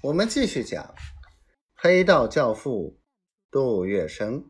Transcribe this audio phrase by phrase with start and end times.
[0.00, 0.94] 我们继续讲
[1.74, 3.00] 黑道教父
[3.50, 4.44] 杜月笙。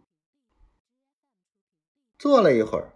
[2.18, 2.92] 坐了一会儿，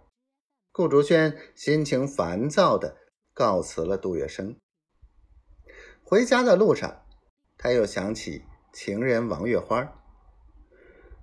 [0.71, 2.95] 顾竹轩心情烦躁的
[3.33, 4.55] 告辞了杜月笙。
[6.03, 7.03] 回家的路上，
[7.57, 9.91] 他又想起情人王月花。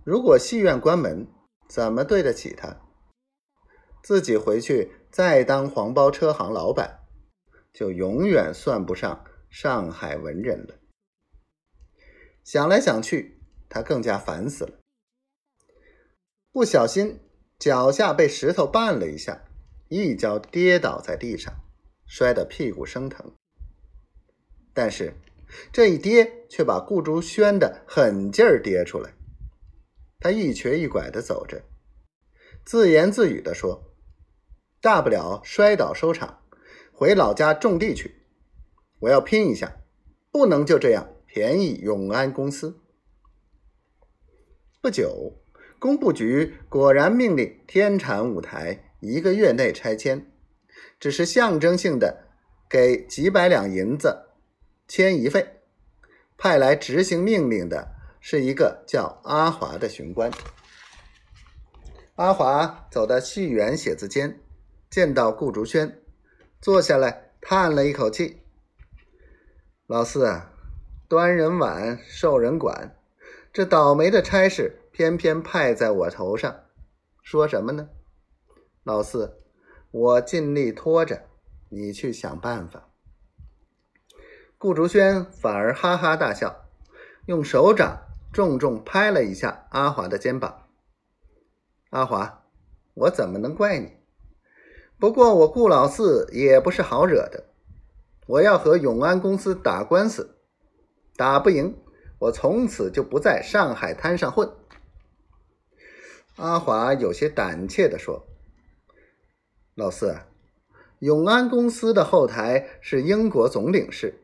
[0.03, 1.29] 如果戏院关门，
[1.69, 2.77] 怎么对得起他？
[4.03, 7.07] 自己回去再当黄包车行老板，
[7.73, 10.80] 就永远算不上上海文人了。
[12.43, 14.73] 想来想去，他更加烦死了。
[16.53, 17.21] 不小心
[17.59, 19.45] 脚下被石头绊了一下，
[19.89, 21.55] 一脚跌倒在地上，
[22.07, 23.33] 摔得屁股生疼。
[24.73, 25.15] 但是
[25.73, 29.13] 这一跌却把顾竹轩的狠劲儿跌出来。
[30.19, 31.63] 他一瘸一拐的走着，
[32.65, 33.95] 自言自语的说
[34.81, 36.43] ：“大不了摔倒收场，
[36.93, 38.23] 回老家种地去。
[39.01, 39.81] 我要拼一下，
[40.31, 42.81] 不能就这样。”便宜永安公司。
[44.83, 45.41] 不久，
[45.79, 50.27] 工部局果然命令天产舞台一个月内拆迁，
[50.99, 52.27] 只是象征性的
[52.69, 54.31] 给几百两银子
[54.89, 55.61] 迁移费。
[56.37, 60.33] 派来执行命令的是一个叫阿华的巡官。
[62.17, 64.41] 阿华走到戏园写字间，
[64.91, 66.03] 见到顾竹轩，
[66.61, 68.41] 坐下来叹了一口气
[69.87, 70.49] ：“老四啊。”
[71.11, 72.97] 端人碗，受人管，
[73.53, 76.61] 这倒霉的差事偏偏派在我头上，
[77.21, 77.89] 说什么呢？
[78.85, 79.41] 老四，
[79.91, 81.25] 我尽力拖着，
[81.69, 82.91] 你去想办法。
[84.57, 86.69] 顾竹轩反而哈哈大笑，
[87.27, 88.03] 用手掌
[88.33, 90.69] 重重拍了一下阿华的肩膀。
[91.91, 92.45] 阿华，
[92.95, 93.95] 我怎么能怪你？
[94.97, 97.47] 不过我顾老四也不是好惹的，
[98.29, 100.37] 我要和永安公司打官司。
[101.21, 101.77] 打不赢，
[102.19, 104.51] 我从此就不在上海滩上混。
[106.37, 108.27] 阿华有些胆怯地说
[109.77, 110.17] ：“老四，
[111.01, 114.15] 永安公司的后台是英国总领事，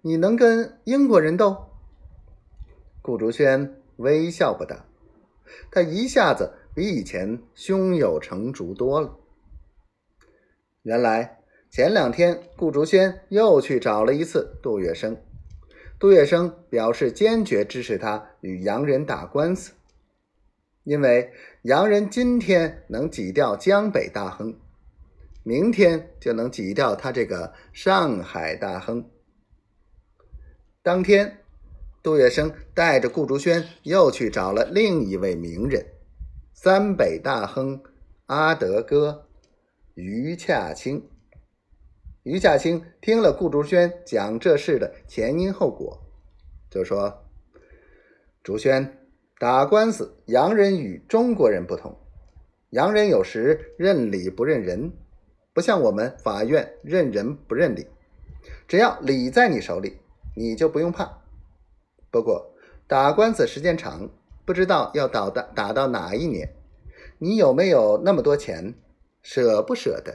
[0.00, 1.68] 你能跟英国人斗？”
[3.00, 4.84] 顾竹轩微笑不答，
[5.70, 9.16] 他一下子比以前胸有成竹多了。
[10.82, 15.16] 原来前两天，顾竹轩又去找了一次杜月笙。
[16.02, 19.70] 杜月笙表示坚决支持他与洋人打官司，
[20.82, 21.30] 因为
[21.62, 24.58] 洋人今天能挤掉江北大亨，
[25.44, 29.08] 明天就能挤掉他这个上海大亨。
[30.82, 31.38] 当天，
[32.02, 35.86] 杜月笙带着顾竹轩又去找了另一位名人——
[36.52, 37.80] 三北大亨
[38.26, 39.28] 阿德哥
[39.94, 41.08] 于洽清。
[42.24, 46.00] 余夏清听了顾竹轩讲这事的前因后果，
[46.70, 47.24] 就说
[48.44, 48.96] ：“竹轩，
[49.40, 51.98] 打官司，洋人与中国人不同，
[52.70, 54.92] 洋人有时认理不认人，
[55.52, 57.88] 不像我们法院认人不认理。
[58.68, 59.98] 只要理在你手里，
[60.36, 61.24] 你就不用怕。
[62.12, 62.54] 不过
[62.86, 64.08] 打官司时间长，
[64.44, 66.54] 不知道要打到打到哪一年，
[67.18, 68.74] 你有没有那么多钱，
[69.22, 70.14] 舍不舍得？”